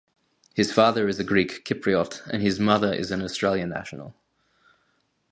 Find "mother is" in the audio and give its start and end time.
2.59-3.11